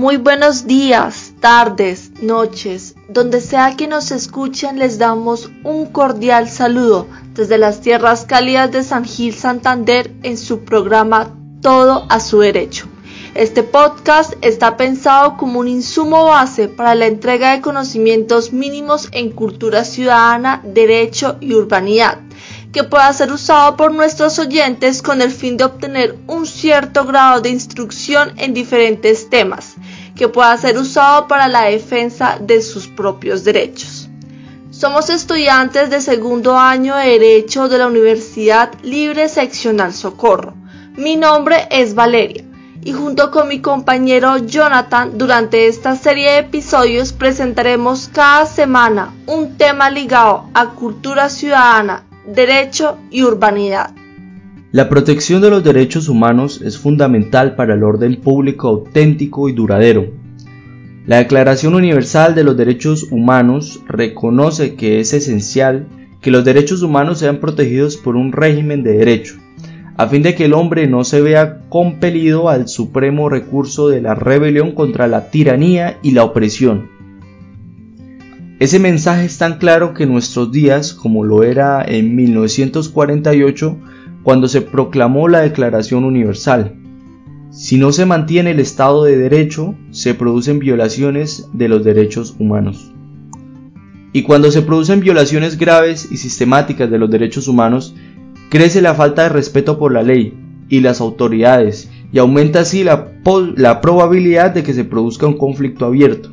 Muy 0.00 0.16
buenos 0.16 0.66
días, 0.66 1.34
tardes, 1.40 2.10
noches, 2.22 2.94
donde 3.10 3.42
sea 3.42 3.76
que 3.76 3.86
nos 3.86 4.12
escuchen 4.12 4.78
les 4.78 4.96
damos 4.96 5.50
un 5.62 5.84
cordial 5.92 6.48
saludo 6.48 7.06
desde 7.34 7.58
las 7.58 7.82
tierras 7.82 8.24
cálidas 8.24 8.72
de 8.72 8.82
San 8.82 9.04
Gil 9.04 9.34
Santander 9.34 10.10
en 10.22 10.38
su 10.38 10.64
programa 10.64 11.36
Todo 11.60 12.06
a 12.08 12.18
su 12.18 12.38
derecho. 12.38 12.86
Este 13.34 13.62
podcast 13.62 14.32
está 14.40 14.78
pensado 14.78 15.36
como 15.36 15.60
un 15.60 15.68
insumo 15.68 16.24
base 16.24 16.68
para 16.68 16.94
la 16.94 17.06
entrega 17.06 17.52
de 17.52 17.60
conocimientos 17.60 18.54
mínimos 18.54 19.10
en 19.12 19.30
cultura 19.30 19.84
ciudadana, 19.84 20.62
derecho 20.64 21.36
y 21.42 21.52
urbanidad 21.52 22.20
que 22.72 22.84
pueda 22.84 23.12
ser 23.12 23.32
usado 23.32 23.76
por 23.76 23.92
nuestros 23.92 24.38
oyentes 24.38 25.02
con 25.02 25.22
el 25.22 25.30
fin 25.30 25.56
de 25.56 25.64
obtener 25.64 26.16
un 26.26 26.46
cierto 26.46 27.04
grado 27.04 27.40
de 27.40 27.50
instrucción 27.50 28.32
en 28.36 28.54
diferentes 28.54 29.28
temas, 29.28 29.74
que 30.20 30.28
pueda 30.28 30.54
ser 30.58 30.76
usado 30.76 31.28
para 31.28 31.48
la 31.48 31.62
defensa 31.62 32.36
de 32.38 32.60
sus 32.60 32.88
propios 32.88 33.42
derechos. 33.42 34.10
Somos 34.70 35.08
estudiantes 35.08 35.88
de 35.88 36.02
segundo 36.02 36.58
año 36.58 36.94
de 36.94 37.18
Derecho 37.18 37.70
de 37.70 37.78
la 37.78 37.86
Universidad 37.86 38.70
Libre 38.82 39.30
Seccional 39.30 39.94
Socorro. 39.94 40.52
Mi 40.94 41.16
nombre 41.16 41.66
es 41.70 41.94
Valeria 41.94 42.44
y 42.84 42.92
junto 42.92 43.30
con 43.30 43.48
mi 43.48 43.62
compañero 43.62 44.36
Jonathan 44.36 45.16
durante 45.16 45.68
esta 45.68 45.96
serie 45.96 46.32
de 46.32 46.38
episodios 46.40 47.14
presentaremos 47.14 48.10
cada 48.12 48.44
semana 48.44 49.14
un 49.24 49.56
tema 49.56 49.88
ligado 49.88 50.50
a 50.52 50.72
cultura 50.72 51.30
ciudadana 51.30 52.04
derecho 52.26 52.98
y 53.10 53.22
urbanidad. 53.22 53.94
La 54.72 54.88
protección 54.88 55.42
de 55.42 55.50
los 55.50 55.64
derechos 55.64 56.08
humanos 56.08 56.62
es 56.62 56.78
fundamental 56.78 57.56
para 57.56 57.74
el 57.74 57.82
orden 57.82 58.14
público 58.20 58.68
auténtico 58.68 59.48
y 59.48 59.52
duradero. 59.52 60.06
La 61.06 61.16
Declaración 61.16 61.74
Universal 61.74 62.36
de 62.36 62.44
los 62.44 62.56
Derechos 62.56 63.08
Humanos 63.10 63.80
reconoce 63.88 64.76
que 64.76 65.00
es 65.00 65.12
esencial 65.12 65.88
que 66.20 66.30
los 66.30 66.44
derechos 66.44 66.82
humanos 66.82 67.18
sean 67.18 67.38
protegidos 67.40 67.96
por 67.96 68.14
un 68.14 68.30
régimen 68.30 68.84
de 68.84 68.92
derecho, 68.92 69.34
a 69.96 70.06
fin 70.06 70.22
de 70.22 70.36
que 70.36 70.44
el 70.44 70.52
hombre 70.52 70.86
no 70.86 71.02
se 71.02 71.20
vea 71.20 71.62
compelido 71.68 72.48
al 72.48 72.68
supremo 72.68 73.28
recurso 73.28 73.88
de 73.88 74.00
la 74.00 74.14
rebelión 74.14 74.70
contra 74.70 75.08
la 75.08 75.30
tiranía 75.30 75.98
y 76.00 76.12
la 76.12 76.22
opresión. 76.22 76.90
Ese 78.60 78.78
mensaje 78.78 79.24
es 79.24 79.36
tan 79.36 79.58
claro 79.58 79.94
que 79.94 80.04
en 80.04 80.12
nuestros 80.12 80.52
días, 80.52 80.94
como 80.94 81.24
lo 81.24 81.42
era 81.42 81.82
en 81.84 82.14
1948, 82.14 83.76
cuando 84.22 84.48
se 84.48 84.62
proclamó 84.62 85.28
la 85.28 85.40
Declaración 85.40 86.04
Universal. 86.04 86.76
Si 87.50 87.78
no 87.78 87.92
se 87.92 88.06
mantiene 88.06 88.52
el 88.52 88.60
Estado 88.60 89.04
de 89.04 89.16
Derecho, 89.16 89.74
se 89.90 90.14
producen 90.14 90.58
violaciones 90.58 91.48
de 91.52 91.68
los 91.68 91.84
derechos 91.84 92.36
humanos. 92.38 92.92
Y 94.12 94.22
cuando 94.22 94.50
se 94.50 94.62
producen 94.62 95.00
violaciones 95.00 95.58
graves 95.58 96.08
y 96.10 96.16
sistemáticas 96.16 96.90
de 96.90 96.98
los 96.98 97.10
derechos 97.10 97.48
humanos, 97.48 97.94
crece 98.50 98.82
la 98.82 98.94
falta 98.94 99.22
de 99.22 99.28
respeto 99.30 99.78
por 99.78 99.92
la 99.92 100.02
ley 100.02 100.34
y 100.68 100.80
las 100.80 101.00
autoridades 101.00 101.90
y 102.12 102.18
aumenta 102.18 102.60
así 102.60 102.84
la, 102.84 103.12
la 103.56 103.80
probabilidad 103.80 104.52
de 104.52 104.62
que 104.62 104.74
se 104.74 104.84
produzca 104.84 105.26
un 105.26 105.36
conflicto 105.36 105.86
abierto. 105.86 106.30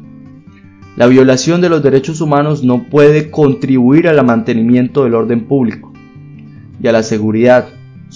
La 0.95 1.05
violación 1.05 1.61
de 1.61 1.69
los 1.69 1.83
derechos 1.83 2.21
humanos 2.21 2.63
no 2.63 2.85
puede 2.89 3.29
contribuir 3.29 4.07
al 4.07 4.25
mantenimiento 4.25 5.03
del 5.03 5.13
orden 5.13 5.47
público 5.47 5.93
y 6.81 6.87
a 6.87 6.91
la 6.91 7.03
seguridad, 7.03 7.67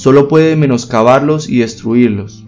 solo 0.02 0.28
puede 0.28 0.56
menoscabarlos 0.56 1.48
y 1.48 1.60
destruirlos. 1.60 2.44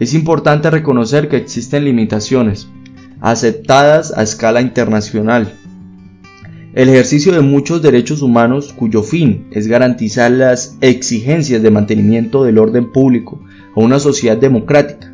Es 0.00 0.12
importante 0.12 0.68
reconocer 0.68 1.30
que 1.30 1.38
existen 1.38 1.86
limitaciones, 1.86 2.68
aceptadas 3.22 4.12
a 4.14 4.22
escala 4.22 4.60
internacional. 4.60 5.54
El 6.74 6.90
ejercicio 6.90 7.32
de 7.32 7.40
muchos 7.40 7.80
derechos 7.80 8.20
humanos 8.20 8.74
cuyo 8.74 9.02
fin 9.02 9.46
es 9.52 9.66
garantizar 9.66 10.30
las 10.30 10.76
exigencias 10.82 11.62
de 11.62 11.70
mantenimiento 11.70 12.44
del 12.44 12.58
orden 12.58 12.92
público 12.92 13.42
a 13.74 13.80
una 13.80 13.98
sociedad 13.98 14.36
democrática. 14.36 15.10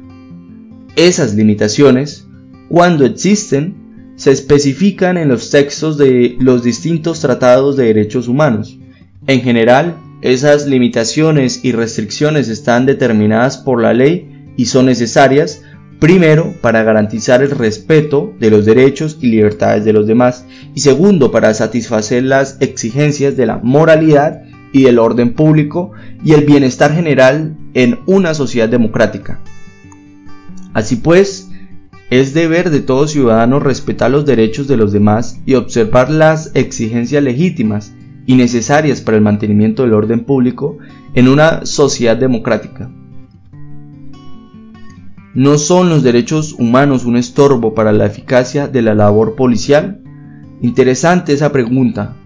Esas 0.97 1.37
limitaciones 1.37 2.27
cuando 2.69 3.07
existen, 3.07 3.77
se 4.17 4.33
especifican 4.33 5.19
en 5.19 5.29
los 5.29 5.51
textos 5.51 5.99
de 5.99 6.35
los 6.41 6.65
distintos 6.65 7.21
tratados 7.21 7.77
de 7.77 7.85
derechos 7.85 8.27
humanos. 8.27 8.77
En 9.29 9.43
general, 9.43 9.99
esas 10.23 10.67
limitaciones 10.67 11.65
y 11.65 11.73
restricciones 11.73 12.49
están 12.49 12.87
determinadas 12.87 13.59
por 13.59 13.83
la 13.83 13.93
ley 13.93 14.53
y 14.57 14.67
son 14.67 14.87
necesarias, 14.87 15.63
primero, 15.99 16.55
para 16.61 16.83
garantizar 16.83 17.43
el 17.43 17.51
respeto 17.51 18.33
de 18.41 18.51
los 18.51 18.65
derechos 18.65 19.19
y 19.21 19.29
libertades 19.29 19.85
de 19.85 19.93
los 19.93 20.07
demás, 20.07 20.47
y 20.75 20.81
segundo, 20.81 21.31
para 21.31 21.53
satisfacer 21.55 22.23
las 22.23 22.57
exigencias 22.61 23.37
de 23.37 23.47
la 23.47 23.59
moralidad 23.59 24.43
y 24.73 24.85
del 24.85 24.99
orden 24.99 25.35
público 25.35 25.93
y 26.25 26.33
el 26.33 26.45
bienestar 26.45 26.93
general 26.93 27.57
en 27.75 28.01
una 28.07 28.35
sociedad 28.35 28.69
democrática. 28.69 29.41
Así 30.73 30.97
pues, 30.97 31.51
es 32.11 32.35
deber 32.35 32.71
de 32.71 32.81
todo 32.81 33.09
ciudadano 33.09 33.61
respetar 33.61 34.11
los 34.11 34.27
derechos 34.27 34.69
de 34.69 34.77
los 34.77 34.93
demás 34.93 35.41
y 35.45 35.55
observar 35.55 36.11
las 36.11 36.51
exigencias 36.55 37.23
legítimas 37.23 37.93
y 38.27 38.35
necesarias 38.35 39.01
para 39.01 39.17
el 39.17 39.23
mantenimiento 39.23 39.83
del 39.83 39.95
orden 39.95 40.25
público 40.25 40.79
en 41.15 41.29
una 41.29 41.65
sociedad 41.65 42.17
democrática. 42.17 42.91
¿No 45.35 45.59
son 45.59 45.89
los 45.89 46.03
derechos 46.03 46.55
humanos 46.59 47.05
un 47.05 47.17
estorbo 47.17 47.75
para 47.75 47.93
la 47.93 48.07
eficacia 48.07 48.69
de 48.69 48.83
la 48.83 48.95
labor 48.95 49.37
policial? 49.37 50.03
Interesante 50.63 51.35
esa 51.35 51.53
pregunta. 51.53 52.17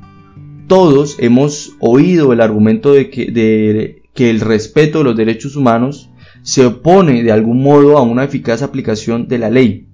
Todos 0.69 1.17
hemos 1.19 1.77
oído 1.81 2.33
el 2.33 2.41
argumento 2.41 2.93
de 2.93 3.11
que, 3.11 3.31
de 3.31 4.03
que 4.15 4.31
el 4.31 4.41
respeto 4.41 4.99
de 4.99 5.05
los 5.05 5.17
derechos 5.17 5.57
humanos 5.57 6.11
se 6.43 6.65
opone 6.65 7.23
de 7.23 7.33
algún 7.33 7.63
modo 7.63 7.99
a 7.99 8.03
una 8.03 8.25
eficaz 8.25 8.63
aplicación 8.63 9.29
de 9.29 9.39
la 9.39 9.51
ley, 9.51 9.87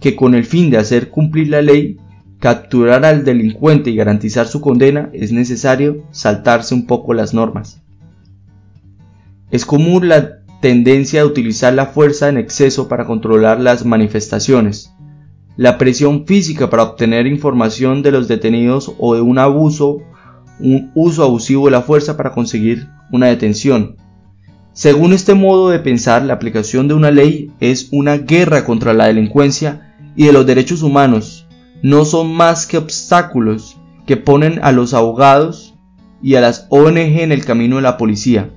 que 0.00 0.16
con 0.16 0.34
el 0.34 0.44
fin 0.44 0.70
de 0.70 0.78
hacer 0.78 1.10
cumplir 1.10 1.48
la 1.48 1.62
ley, 1.62 1.98
capturar 2.44 3.06
al 3.06 3.24
delincuente 3.24 3.88
y 3.88 3.96
garantizar 3.96 4.46
su 4.46 4.60
condena, 4.60 5.08
es 5.14 5.32
necesario 5.32 6.04
saltarse 6.10 6.74
un 6.74 6.84
poco 6.84 7.14
las 7.14 7.32
normas. 7.32 7.80
Es 9.50 9.64
común 9.64 10.10
la 10.10 10.40
tendencia 10.60 11.22
a 11.22 11.24
utilizar 11.24 11.72
la 11.72 11.86
fuerza 11.86 12.28
en 12.28 12.36
exceso 12.36 12.86
para 12.86 13.06
controlar 13.06 13.60
las 13.60 13.86
manifestaciones, 13.86 14.92
la 15.56 15.78
presión 15.78 16.26
física 16.26 16.68
para 16.68 16.82
obtener 16.82 17.26
información 17.26 18.02
de 18.02 18.12
los 18.12 18.28
detenidos 18.28 18.92
o 18.98 19.14
de 19.14 19.22
un 19.22 19.38
abuso, 19.38 20.02
un 20.60 20.90
uso 20.94 21.24
abusivo 21.24 21.64
de 21.64 21.70
la 21.70 21.80
fuerza 21.80 22.18
para 22.18 22.32
conseguir 22.32 22.88
una 23.10 23.28
detención, 23.28 23.96
según 24.74 25.14
este 25.14 25.32
modo 25.32 25.70
de 25.70 25.78
pensar, 25.78 26.22
la 26.24 26.34
aplicación 26.34 26.88
de 26.88 26.94
una 26.94 27.10
ley 27.10 27.52
es 27.60 27.88
una 27.90 28.18
guerra 28.18 28.66
contra 28.66 28.92
la 28.92 29.06
delincuencia 29.06 29.94
y 30.14 30.26
de 30.26 30.32
los 30.34 30.44
derechos 30.44 30.82
humanos. 30.82 31.43
No 31.84 32.06
son 32.06 32.32
más 32.32 32.66
que 32.66 32.78
obstáculos 32.78 33.76
que 34.06 34.16
ponen 34.16 34.58
a 34.62 34.72
los 34.72 34.94
abogados 34.94 35.74
y 36.22 36.36
a 36.36 36.40
las 36.40 36.66
ONG 36.70 36.96
en 36.96 37.30
el 37.30 37.44
camino 37.44 37.76
de 37.76 37.82
la 37.82 37.98
policía. 37.98 38.48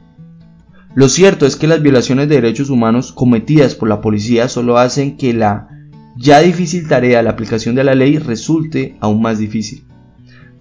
Lo 0.95 1.09
cierto 1.09 1.45
es 1.45 1.57
que 1.57 1.67
las 1.67 1.81
violaciones 1.81 2.29
de 2.29 2.35
derechos 2.35 2.69
humanos 2.69 3.11
cometidas 3.11 3.75
por 3.75 3.89
la 3.89 3.99
policía 3.99 4.47
solo 4.47 4.77
hacen 4.77 5.17
que 5.17 5.33
la 5.33 5.67
ya 6.15 6.39
difícil 6.39 6.87
tarea 6.87 7.17
de 7.17 7.23
la 7.23 7.31
aplicación 7.31 7.75
de 7.75 7.83
la 7.83 7.95
ley 7.95 8.17
resulte 8.17 8.95
aún 9.01 9.21
más 9.21 9.39
difícil. 9.39 9.83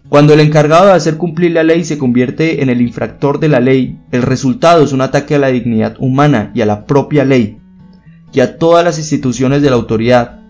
Cuando 0.08 0.34
el 0.34 0.40
encargado 0.40 0.86
de 0.86 0.94
hacer 0.94 1.18
cumplir 1.18 1.52
la 1.52 1.62
ley 1.62 1.84
se 1.84 1.98
convierte 1.98 2.64
en 2.64 2.68
el 2.68 2.80
infractor 2.80 3.38
de 3.38 3.48
la 3.48 3.60
ley, 3.60 3.96
el 4.10 4.22
resultado 4.22 4.82
es 4.82 4.92
un 4.92 5.02
ataque 5.02 5.36
a 5.36 5.38
la 5.38 5.52
dignidad 5.52 5.94
humana 6.00 6.50
y 6.52 6.62
a 6.62 6.66
la 6.66 6.84
propia 6.84 7.24
ley, 7.24 7.60
y 8.32 8.40
a 8.40 8.58
todas 8.58 8.84
las 8.84 8.98
instituciones 8.98 9.62
de 9.62 9.70
la 9.70 9.76
autoridad. 9.76 10.40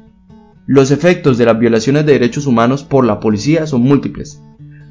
Los 0.66 0.90
efectos 0.90 1.38
de 1.38 1.46
las 1.46 1.58
violaciones 1.58 2.06
de 2.06 2.14
derechos 2.14 2.46
humanos 2.46 2.82
por 2.82 3.04
la 3.04 3.20
policía 3.20 3.68
son 3.68 3.82
múltiples. 3.82 4.40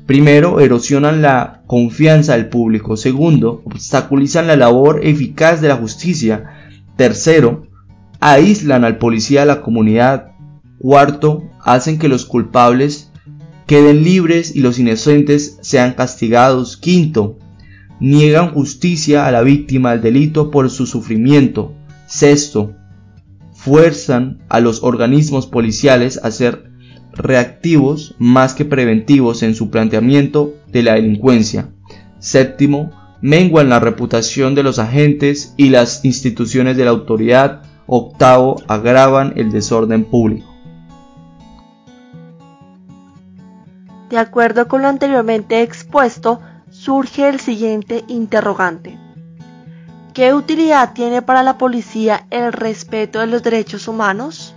Primero, 0.06 0.62
erosionan 0.62 1.22
la 1.22 1.64
confianza 1.68 2.34
del 2.34 2.48
público. 2.48 2.96
Segundo, 2.96 3.62
obstaculizan 3.66 4.48
la 4.48 4.56
labor 4.56 5.02
eficaz 5.04 5.60
de 5.60 5.68
la 5.68 5.76
justicia. 5.76 6.72
Tercero, 6.96 7.68
aíslan 8.22 8.86
al 8.86 9.00
policía 9.00 9.42
de 9.42 9.48
la 9.48 9.62
comunidad. 9.62 10.32
Cuarto, 10.80 11.44
hacen 11.62 12.00
que 12.00 12.08
los 12.08 12.26
culpables 12.26 13.12
queden 13.66 14.04
libres 14.04 14.56
y 14.56 14.62
los 14.62 14.80
inocentes 14.80 15.58
sean 15.62 15.94
castigados. 15.94 16.78
Quinto, 16.78 17.38
niegan 18.00 18.52
justicia 18.54 19.26
a 19.26 19.32
la 19.32 19.42
víctima 19.42 19.92
del 19.92 20.02
delito 20.02 20.52
por 20.52 20.70
su 20.70 20.86
sufrimiento. 20.86 21.74
Sexto, 22.08 22.74
fuerzan 23.66 24.44
a 24.48 24.60
los 24.60 24.84
organismos 24.84 25.48
policiales 25.48 26.20
a 26.24 26.30
ser 26.30 26.70
reactivos 27.14 28.14
más 28.20 28.54
que 28.54 28.64
preventivos 28.64 29.42
en 29.42 29.56
su 29.56 29.72
planteamiento 29.72 30.54
de 30.68 30.84
la 30.84 30.94
delincuencia. 30.94 31.70
Séptimo, 32.20 32.92
menguan 33.22 33.70
la 33.70 33.80
reputación 33.80 34.54
de 34.54 34.62
los 34.62 34.78
agentes 34.78 35.56
y 35.58 35.70
las 35.70 36.06
instituciones 36.06 36.78
de 36.78 36.86
la 36.86 36.92
autoridad. 36.92 37.64
Octavo, 37.88 38.62
agravan 38.68 39.34
el 39.36 39.52
desorden 39.52 40.06
público. 40.06 40.48
De 44.12 44.20
acuerdo 44.20 44.68
con 44.68 44.84
lo 44.84 44.90
anteriormente 44.90 45.64
expuesto, 45.64 46.40
surge 46.70 47.28
el 47.28 47.40
siguiente 47.40 48.04
interrogante. 48.08 49.05
¿Qué 50.16 50.34
utilidad 50.34 50.94
tiene 50.94 51.22
para 51.22 51.44
la 51.44 51.58
policía 51.58 52.26
el 52.30 52.54
respeto 52.54 53.20
de 53.20 53.28
los 53.28 53.44
derechos 53.44 53.90
humanos? 53.90 54.56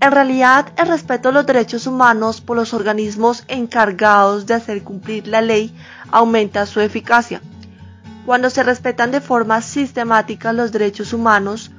En 0.00 0.12
realidad, 0.12 0.72
el 0.76 0.86
respeto 0.86 1.30
a 1.30 1.32
los 1.32 1.46
derechos 1.46 1.88
humanos 1.88 2.40
por 2.40 2.56
los 2.56 2.72
organismos 2.72 3.42
encargados 3.48 4.46
de 4.46 4.54
hacer 4.54 4.84
cumplir 4.84 5.26
la 5.26 5.40
ley 5.40 5.74
aumenta 6.12 6.64
su 6.66 6.78
eficacia. 6.78 7.42
Cuando 8.24 8.50
se 8.50 8.62
respetan 8.62 9.10
de 9.10 9.20
forma 9.20 9.62
sistemática 9.62 10.52
los 10.52 10.70
derechos 10.70 11.12
humanos, 11.12 11.72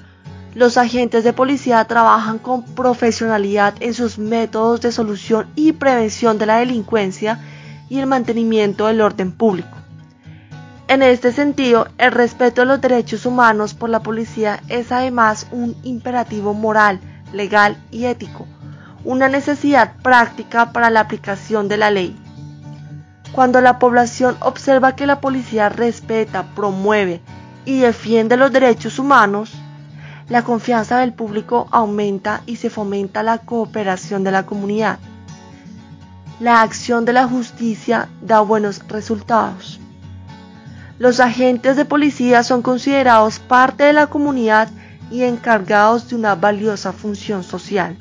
los 0.53 0.75
agentes 0.75 1.23
de 1.23 1.31
policía 1.31 1.85
trabajan 1.85 2.37
con 2.37 2.63
profesionalidad 2.63 3.75
en 3.79 3.93
sus 3.93 4.19
métodos 4.19 4.81
de 4.81 4.91
solución 4.91 5.47
y 5.55 5.71
prevención 5.71 6.37
de 6.37 6.47
la 6.47 6.57
delincuencia 6.57 7.39
y 7.87 7.99
el 7.99 8.07
mantenimiento 8.07 8.87
del 8.87 8.99
orden 8.99 9.31
público. 9.31 9.80
En 10.91 11.01
este 11.01 11.31
sentido, 11.31 11.87
el 11.97 12.11
respeto 12.11 12.63
a 12.63 12.65
los 12.65 12.81
derechos 12.81 13.25
humanos 13.25 13.73
por 13.73 13.89
la 13.89 14.01
policía 14.03 14.61
es 14.67 14.91
además 14.91 15.47
un 15.53 15.73
imperativo 15.83 16.53
moral, 16.53 16.99
legal 17.31 17.77
y 17.91 18.07
ético, 18.07 18.45
una 19.05 19.29
necesidad 19.29 19.93
práctica 20.03 20.73
para 20.73 20.89
la 20.89 20.99
aplicación 20.99 21.69
de 21.69 21.77
la 21.77 21.91
ley. 21.91 22.13
Cuando 23.31 23.61
la 23.61 23.79
población 23.79 24.35
observa 24.41 24.97
que 24.97 25.05
la 25.05 25.21
policía 25.21 25.69
respeta, 25.69 26.47
promueve 26.55 27.21
y 27.63 27.79
defiende 27.79 28.35
los 28.35 28.51
derechos 28.51 28.99
humanos, 28.99 29.53
la 30.27 30.43
confianza 30.43 30.97
del 30.99 31.13
público 31.13 31.69
aumenta 31.71 32.41
y 32.45 32.57
se 32.57 32.69
fomenta 32.69 33.23
la 33.23 33.37
cooperación 33.37 34.25
de 34.25 34.31
la 34.31 34.45
comunidad. 34.45 34.99
La 36.41 36.61
acción 36.61 37.05
de 37.05 37.13
la 37.13 37.29
justicia 37.29 38.09
da 38.21 38.41
buenos 38.41 38.85
resultados. 38.89 39.80
Los 41.01 41.19
agentes 41.19 41.75
de 41.77 41.83
policía 41.83 42.43
son 42.43 42.61
considerados 42.61 43.39
parte 43.39 43.85
de 43.85 43.91
la 43.91 44.05
comunidad 44.05 44.69
y 45.09 45.23
encargados 45.23 46.07
de 46.07 46.15
una 46.15 46.35
valiosa 46.35 46.93
función 46.93 47.43
social. 47.43 47.97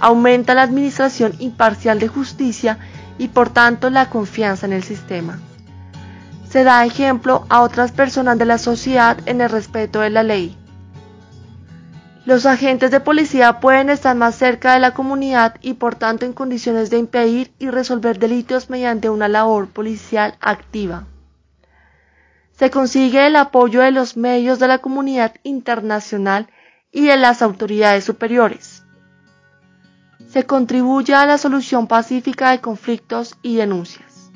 Aumenta 0.00 0.54
la 0.54 0.62
administración 0.62 1.34
imparcial 1.40 1.98
de 1.98 2.08
justicia 2.08 2.78
y 3.18 3.28
por 3.28 3.50
tanto 3.50 3.90
la 3.90 4.08
confianza 4.08 4.64
en 4.64 4.72
el 4.72 4.82
sistema. 4.82 5.40
Se 6.48 6.64
da 6.64 6.86
ejemplo 6.86 7.44
a 7.50 7.60
otras 7.60 7.92
personas 7.92 8.38
de 8.38 8.46
la 8.46 8.56
sociedad 8.56 9.18
en 9.26 9.42
el 9.42 9.50
respeto 9.50 10.00
de 10.00 10.08
la 10.08 10.22
ley. 10.22 10.56
Los 12.24 12.46
agentes 12.46 12.90
de 12.90 13.00
policía 13.00 13.60
pueden 13.60 13.90
estar 13.90 14.16
más 14.16 14.36
cerca 14.36 14.72
de 14.72 14.80
la 14.80 14.94
comunidad 14.94 15.56
y 15.60 15.74
por 15.74 15.96
tanto 15.96 16.24
en 16.24 16.32
condiciones 16.32 16.88
de 16.88 16.96
impedir 16.96 17.52
y 17.58 17.68
resolver 17.68 18.18
delitos 18.18 18.70
mediante 18.70 19.10
una 19.10 19.28
labor 19.28 19.68
policial 19.68 20.34
activa. 20.40 21.04
Se 22.58 22.70
consigue 22.72 23.24
el 23.24 23.36
apoyo 23.36 23.82
de 23.82 23.92
los 23.92 24.16
medios 24.16 24.58
de 24.58 24.66
la 24.66 24.78
comunidad 24.78 25.36
internacional 25.44 26.48
y 26.90 27.06
de 27.06 27.16
las 27.16 27.40
autoridades 27.40 28.02
superiores. 28.02 28.82
Se 30.28 30.44
contribuye 30.44 31.14
a 31.14 31.24
la 31.24 31.38
solución 31.38 31.86
pacífica 31.86 32.50
de 32.50 32.60
conflictos 32.60 33.36
y 33.42 33.54
denuncias. 33.54 34.32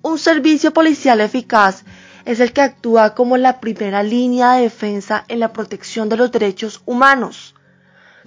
Un 0.00 0.18
servicio 0.18 0.72
policial 0.72 1.20
eficaz 1.20 1.84
es 2.24 2.38
el 2.38 2.52
que 2.52 2.60
actúa 2.60 3.16
como 3.16 3.36
la 3.36 3.58
primera 3.60 4.04
línea 4.04 4.52
de 4.52 4.62
defensa 4.62 5.24
en 5.26 5.40
la 5.40 5.52
protección 5.52 6.08
de 6.08 6.16
los 6.16 6.30
derechos 6.30 6.82
humanos. 6.86 7.56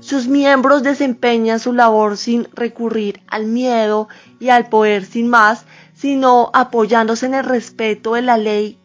Sus 0.01 0.27
miembros 0.27 0.83
desempeñan 0.83 1.59
su 1.59 1.71
labor 1.71 2.17
sin 2.17 2.47
recurrir 2.53 3.21
al 3.27 3.45
miedo 3.45 4.09
y 4.39 4.49
al 4.49 4.67
poder 4.67 5.05
sin 5.05 5.29
más, 5.29 5.65
sino 5.99 6.49
apoyándose 6.53 7.25
en 7.25 7.33
el 7.33 7.43
respeto 7.43 8.13
de 8.13 8.21
la 8.21 8.37
ley, 8.37 8.79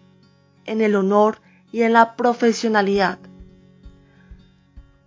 en 0.64 0.80
el 0.80 0.96
honor 0.96 1.40
y 1.70 1.82
en 1.82 1.92
la 1.92 2.16
profesionalidad. 2.16 3.18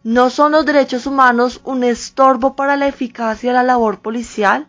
¿No 0.04 0.30
son 0.30 0.54
los 0.54 0.66
derechos 0.66 1.06
humanos 1.06 1.60
un 1.66 1.84
estorbo 1.84 2.56
para 2.56 2.78
la 2.78 2.88
eficacia 2.88 3.50
de 3.50 3.56
la 3.56 3.64
labor 3.64 4.00
policial? 4.00 4.68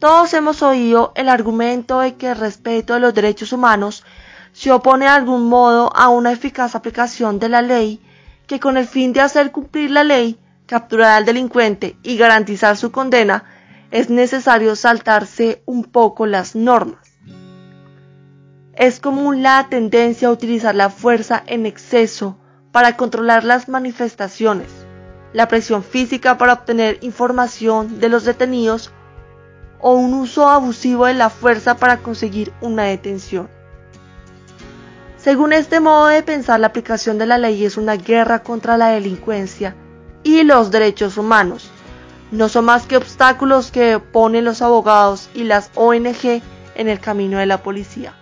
Todos 0.00 0.34
hemos 0.34 0.62
oído 0.62 1.12
el 1.14 1.28
argumento 1.28 2.00
de 2.00 2.16
que 2.16 2.30
el 2.30 2.36
respeto 2.36 2.94
de 2.94 3.00
los 3.00 3.14
derechos 3.14 3.52
humanos 3.52 4.02
se 4.52 4.72
opone 4.72 5.04
de 5.04 5.12
algún 5.12 5.48
modo 5.48 5.94
a 5.94 6.08
una 6.08 6.32
eficaz 6.32 6.74
aplicación 6.74 7.38
de 7.38 7.50
la 7.50 7.62
ley 7.62 8.02
que 8.48 8.58
con 8.58 8.76
el 8.76 8.88
fin 8.88 9.12
de 9.12 9.20
hacer 9.20 9.52
cumplir 9.52 9.92
la 9.92 10.02
ley, 10.02 10.40
capturar 10.66 11.12
al 11.12 11.24
delincuente 11.24 11.96
y 12.02 12.16
garantizar 12.16 12.76
su 12.76 12.90
condena, 12.90 13.44
es 13.90 14.08
necesario 14.08 14.76
saltarse 14.76 15.62
un 15.66 15.84
poco 15.84 16.26
las 16.26 16.54
normas. 16.54 17.18
Es 18.74 19.00
común 19.00 19.42
la 19.42 19.66
tendencia 19.68 20.28
a 20.28 20.30
utilizar 20.30 20.74
la 20.74 20.90
fuerza 20.90 21.42
en 21.46 21.66
exceso 21.66 22.38
para 22.72 22.96
controlar 22.96 23.44
las 23.44 23.68
manifestaciones, 23.68 24.68
la 25.32 25.48
presión 25.48 25.82
física 25.82 26.38
para 26.38 26.52
obtener 26.52 26.98
información 27.02 28.00
de 28.00 28.08
los 28.08 28.24
detenidos 28.24 28.92
o 29.80 29.94
un 29.94 30.14
uso 30.14 30.48
abusivo 30.48 31.06
de 31.06 31.14
la 31.14 31.30
fuerza 31.30 31.76
para 31.76 31.98
conseguir 31.98 32.52
una 32.60 32.84
detención. 32.84 33.48
Según 35.16 35.52
este 35.52 35.80
modo 35.80 36.06
de 36.06 36.22
pensar, 36.22 36.60
la 36.60 36.68
aplicación 36.68 37.18
de 37.18 37.26
la 37.26 37.38
ley 37.38 37.64
es 37.64 37.76
una 37.76 37.96
guerra 37.96 38.42
contra 38.42 38.78
la 38.78 38.88
delincuencia 38.88 39.74
y 40.22 40.44
los 40.44 40.70
derechos 40.70 41.18
humanos. 41.18 41.70
No 42.30 42.48
son 42.48 42.66
más 42.66 42.86
que 42.86 42.96
obstáculos 42.96 43.72
que 43.72 43.98
ponen 43.98 44.44
los 44.44 44.62
abogados 44.62 45.30
y 45.34 45.44
las 45.44 45.70
ONG 45.74 46.42
en 46.76 46.88
el 46.88 47.00
camino 47.00 47.38
de 47.38 47.46
la 47.46 47.62
policía. 47.62 48.14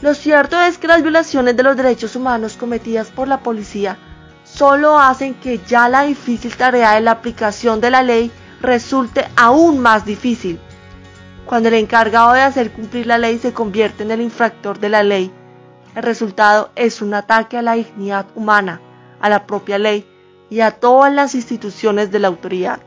Lo 0.00 0.14
cierto 0.14 0.60
es 0.60 0.78
que 0.78 0.88
las 0.88 1.02
violaciones 1.02 1.56
de 1.56 1.62
los 1.62 1.76
derechos 1.76 2.16
humanos 2.16 2.56
cometidas 2.56 3.10
por 3.10 3.28
la 3.28 3.40
policía 3.40 3.96
solo 4.44 4.98
hacen 4.98 5.34
que 5.34 5.58
ya 5.66 5.88
la 5.88 6.02
difícil 6.02 6.56
tarea 6.56 6.94
de 6.94 7.00
la 7.00 7.12
aplicación 7.12 7.80
de 7.80 7.90
la 7.90 8.02
ley 8.02 8.30
resulte 8.60 9.28
aún 9.36 9.78
más 9.78 10.04
difícil. 10.04 10.60
Cuando 11.46 11.68
el 11.68 11.74
encargado 11.74 12.32
de 12.32 12.42
hacer 12.42 12.72
cumplir 12.72 13.06
la 13.06 13.18
ley 13.18 13.38
se 13.38 13.52
convierte 13.52 14.02
en 14.02 14.10
el 14.10 14.20
infractor 14.20 14.78
de 14.78 14.88
la 14.88 15.02
ley, 15.02 15.32
el 15.94 16.02
resultado 16.02 16.70
es 16.76 17.02
un 17.02 17.14
ataque 17.14 17.56
a 17.56 17.62
la 17.62 17.74
dignidad 17.74 18.26
humana, 18.34 18.80
a 19.20 19.28
la 19.28 19.46
propia 19.46 19.78
ley 19.78 20.06
y 20.50 20.60
a 20.60 20.72
todas 20.72 21.12
las 21.12 21.34
instituciones 21.34 22.10
de 22.10 22.18
la 22.18 22.28
autoridad. 22.28 22.80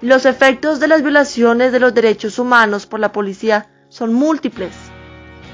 Los 0.00 0.26
efectos 0.26 0.80
de 0.80 0.88
las 0.88 1.02
violaciones 1.02 1.72
de 1.72 1.80
los 1.80 1.94
derechos 1.94 2.38
humanos 2.38 2.86
por 2.86 3.00
la 3.00 3.12
policía 3.12 3.68
son 3.88 4.12
múltiples. 4.12 4.74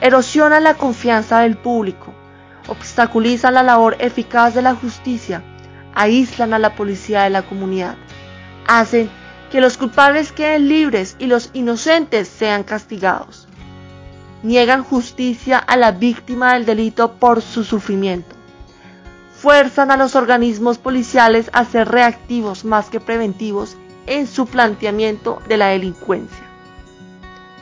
Erosionan 0.00 0.64
la 0.64 0.74
confianza 0.74 1.40
del 1.40 1.56
público, 1.56 2.14
obstaculizan 2.68 3.54
la 3.54 3.62
labor 3.62 3.96
eficaz 3.98 4.54
de 4.54 4.62
la 4.62 4.74
justicia, 4.74 5.42
aíslan 5.94 6.54
a 6.54 6.58
la 6.58 6.74
policía 6.74 7.24
de 7.24 7.30
la 7.30 7.42
comunidad 7.42 7.96
hacen 8.68 9.10
que 9.50 9.60
los 9.60 9.76
culpables 9.78 10.30
queden 10.30 10.68
libres 10.68 11.16
y 11.18 11.26
los 11.26 11.50
inocentes 11.54 12.28
sean 12.28 12.62
castigados. 12.62 13.48
Niegan 14.44 14.84
justicia 14.84 15.58
a 15.58 15.76
la 15.76 15.90
víctima 15.90 16.52
del 16.52 16.66
delito 16.66 17.14
por 17.14 17.42
su 17.42 17.64
sufrimiento. 17.64 18.36
Fuerzan 19.40 19.92
a 19.92 19.96
los 19.96 20.16
organismos 20.16 20.78
policiales 20.78 21.48
a 21.52 21.64
ser 21.64 21.88
reactivos 21.88 22.64
más 22.64 22.90
que 22.90 22.98
preventivos 22.98 23.76
en 24.06 24.26
su 24.26 24.46
planteamiento 24.46 25.40
de 25.48 25.56
la 25.56 25.68
delincuencia. 25.68 26.42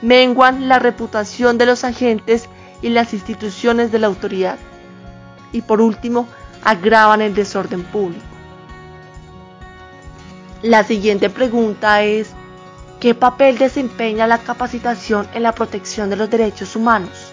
Menguan 0.00 0.68
la 0.68 0.78
reputación 0.78 1.58
de 1.58 1.66
los 1.66 1.84
agentes 1.84 2.48
y 2.80 2.88
las 2.88 3.12
instituciones 3.12 3.92
de 3.92 3.98
la 3.98 4.06
autoridad. 4.06 4.58
Y 5.52 5.60
por 5.60 5.82
último, 5.82 6.26
agravan 6.64 7.20
el 7.20 7.34
desorden 7.34 7.82
público. 7.82 8.24
La 10.62 10.82
siguiente 10.82 11.28
pregunta 11.28 12.02
es, 12.02 12.30
¿qué 13.00 13.14
papel 13.14 13.58
desempeña 13.58 14.26
la 14.26 14.38
capacitación 14.38 15.28
en 15.34 15.42
la 15.42 15.52
protección 15.52 16.08
de 16.08 16.16
los 16.16 16.30
derechos 16.30 16.74
humanos? 16.74 17.25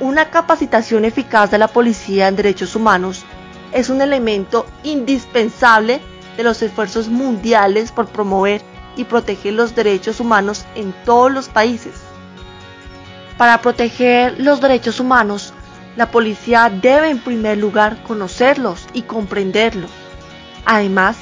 Una 0.00 0.28
capacitación 0.30 1.04
eficaz 1.04 1.52
de 1.52 1.58
la 1.58 1.68
policía 1.68 2.26
en 2.26 2.34
derechos 2.34 2.74
humanos 2.74 3.24
es 3.72 3.90
un 3.90 4.02
elemento 4.02 4.66
indispensable 4.82 6.00
de 6.36 6.42
los 6.42 6.62
esfuerzos 6.62 7.08
mundiales 7.08 7.92
por 7.92 8.08
promover 8.08 8.60
y 8.96 9.04
proteger 9.04 9.54
los 9.54 9.76
derechos 9.76 10.18
humanos 10.18 10.64
en 10.74 10.92
todos 11.04 11.32
los 11.32 11.48
países. 11.48 11.94
Para 13.38 13.60
proteger 13.60 14.40
los 14.40 14.60
derechos 14.60 14.98
humanos, 14.98 15.52
la 15.96 16.10
policía 16.10 16.70
debe 16.70 17.10
en 17.10 17.20
primer 17.20 17.58
lugar 17.58 18.02
conocerlos 18.02 18.86
y 18.94 19.02
comprenderlos. 19.02 19.90
Además, 20.64 21.16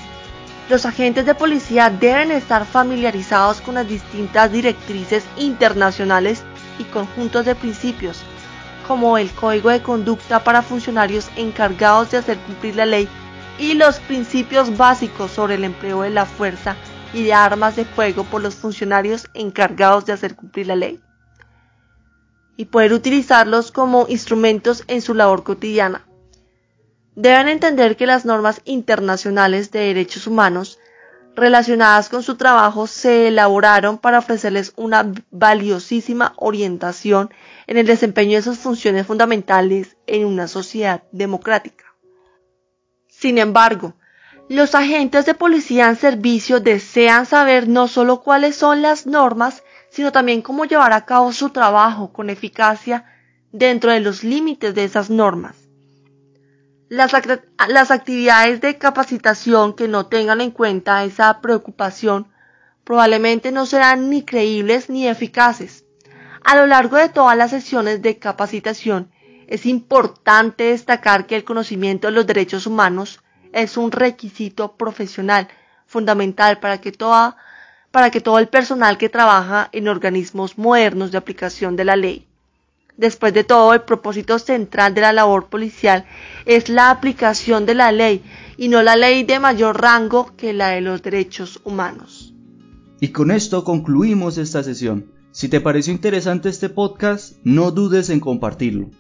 los 0.71 0.87
agentes 0.87 1.26
de 1.26 1.35
policía 1.35 1.91
deben 1.91 2.31
estar 2.31 2.64
familiarizados 2.64 3.61
con 3.61 3.75
las 3.75 3.87
distintas 3.87 4.50
directrices 4.50 5.25
internacionales 5.37 6.43
y 6.79 6.85
conjuntos 6.85 7.45
de 7.45 7.55
principios, 7.55 8.23
como 8.93 9.17
el 9.17 9.31
Código 9.31 9.71
de 9.71 9.81
Conducta 9.81 10.45
para 10.45 10.61
funcionarios 10.61 11.31
encargados 11.37 12.11
de 12.11 12.19
hacer 12.19 12.37
cumplir 12.41 12.77
la 12.77 12.85
ley 12.85 13.09
y 13.59 13.73
los 13.73 13.99
principios 14.01 14.77
básicos 14.77 15.31
sobre 15.31 15.55
el 15.55 15.65
empleo 15.65 16.03
de 16.03 16.11
la 16.11 16.27
fuerza 16.27 16.77
y 17.15 17.23
de 17.23 17.33
armas 17.33 17.75
de 17.75 17.87
fuego 17.87 18.25
por 18.25 18.43
los 18.43 18.55
funcionarios 18.55 19.31
encargados 19.33 20.05
de 20.05 20.13
hacer 20.13 20.37
cumplir 20.37 20.67
la 20.67 20.77
ley 20.77 21.01
y 22.59 22.67
poder 22.67 22.93
utilizarlos 22.93 23.73
como 23.73 24.05
instrumentos 24.11 24.85
en 24.89 25.01
su 25.01 25.15
labor 25.15 25.43
cotidiana. 25.43 26.07
Deben 27.15 27.49
entender 27.49 27.97
que 27.97 28.05
las 28.05 28.27
normas 28.27 28.61
internacionales 28.67 29.71
de 29.71 29.87
derechos 29.87 30.27
humanos 30.27 30.79
relacionadas 31.35 32.09
con 32.09 32.23
su 32.23 32.37
trabajo 32.37 32.87
se 32.87 33.29
elaboraron 33.29 33.99
para 33.99 34.19
ofrecerles 34.19 34.73
una 34.77 35.12
valiosísima 35.31 36.35
orientación 36.37 37.31
en 37.67 37.79
el 37.79 37.87
desempeño 37.87 38.37
de 38.37 38.43
sus 38.43 38.59
funciones 38.59 39.07
fundamentales 39.07 39.97
en 40.07 40.27
una 40.27 40.49
sociedad 40.49 41.05
democrática. 41.12 41.85
Sin 43.09 43.39
embargo, 43.39 43.95
los 44.49 44.75
agentes 44.75 45.25
de 45.25 45.35
policía 45.35 45.89
en 45.89 45.97
servicio 45.97 46.61
desean 46.61 47.25
saber 47.25 47.69
no 47.69 47.89
solo 47.89 48.21
cuáles 48.21 48.57
son 48.57 48.83
las 48.83 49.07
normas, 49.07 49.62
sino 49.91 50.12
también 50.12 50.43
cómo 50.43 50.65
llevar 50.65 50.93
a 50.93 51.07
cabo 51.07 51.33
su 51.33 51.51
trabajo 51.51 52.12
con 52.12 52.29
eficacia 52.29 53.05
dentro 53.53 53.93
de 53.93 54.01
los 54.01 54.25
límites 54.25 54.75
de 54.75 54.85
esas 54.85 55.09
normas. 55.09 55.62
Las, 56.93 57.15
las, 57.69 57.91
actividades 57.91 58.61
de 58.61 58.77
capacitación 58.77 59.73
que 59.73 59.89
no 59.89 60.09
tengan 60.09 60.43
en 60.43 60.51
cuenta 60.51 61.03
esa 61.05 61.41
preocupación 61.41 62.29
probablemente 62.85 63.51
no 63.51 63.65
serán 63.65 64.11
ni 64.11 64.27
creíbles 64.27 64.91
ni 64.91 65.09
eficaces. 65.09 65.87
A 66.45 66.55
lo 66.55 66.67
largo 66.67 66.99
de 66.99 67.09
todas 67.09 67.35
las 67.35 67.49
sesiones 67.51 68.03
de 68.03 68.19
capacitación 68.19 69.11
es 69.47 69.65
importante 69.65 70.65
destacar 70.65 71.27
que 71.27 71.35
el 71.35 71.45
conocimiento 71.45 72.09
de 72.09 72.13
los 72.13 72.27
derechos 72.27 72.67
humanos 72.67 73.23
es 73.55 73.79
un 73.79 73.91
requisito 73.91 74.77
profesional 74.77 75.49
fundamental 75.87 76.61
para 76.61 76.83
que 76.83 76.93
toda 76.93 77.39
para 77.91 78.11
que 78.11 78.21
todo 78.21 78.39
el 78.39 78.49
personal 78.49 78.99
que 78.99 79.09
trabaja 79.09 79.71
en 79.73 79.89
organismos 79.89 80.59
modernos 80.59 81.11
de 81.11 81.17
aplicación 81.17 81.75
de 81.75 81.87
la 81.87 81.97
ley. 81.97 82.29
Después 82.97 83.33
de 83.33 83.45
todo, 83.45 83.73
el 83.73 83.83
propósito 83.83 84.39
central 84.39 84.95
de 84.95 85.01
la 85.01 85.13
labor 85.13 85.49
policial 85.49 86.05
es 86.45 86.69
la 86.69 86.91
aplicación 86.91 87.65
de 87.67 87.75
la 87.75 87.91
ley 87.91 88.23
y 88.57 88.69
no 88.69 88.83
la 88.83 88.97
ley 88.97 89.25
de 89.25 89.41
mayor 89.41 89.81
rango 89.81 90.37
que 90.37 90.53
la 90.53 90.69
de 90.69 90.83
los 90.83 91.03
derechos 91.03 91.61
humanos. 91.65 92.35
Y 93.01 93.09
con 93.09 93.31
esto 93.31 93.65
concluimos 93.65 94.39
esta 94.39 94.63
sesión. 94.63 95.07
Si 95.33 95.49
te 95.49 95.61
pareció 95.61 95.93
interesante 95.93 96.51
este 96.51 96.69
podcast, 96.69 97.37
no 97.43 97.71
dudes 97.71 98.11
en 98.11 98.21
compartirlo. 98.21 98.91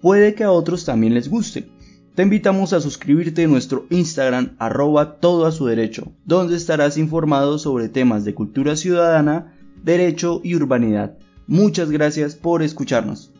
Puede 0.00 0.34
que 0.34 0.44
a 0.44 0.52
otros 0.52 0.84
también 0.84 1.14
les 1.14 1.28
guste. 1.28 1.68
Te 2.14 2.22
invitamos 2.22 2.72
a 2.72 2.80
suscribirte 2.80 3.42
en 3.42 3.50
nuestro 3.50 3.86
Instagram 3.90 4.54
arroba 4.58 5.16
todo 5.20 5.46
a 5.46 5.52
su 5.52 5.66
derecho, 5.66 6.12
donde 6.24 6.56
estarás 6.56 6.96
informado 6.96 7.58
sobre 7.58 7.88
temas 7.88 8.24
de 8.24 8.34
cultura 8.34 8.76
ciudadana, 8.76 9.58
derecho 9.82 10.40
y 10.44 10.54
urbanidad. 10.54 11.18
Muchas 11.46 11.90
gracias 11.90 12.36
por 12.36 12.62
escucharnos. 12.62 13.32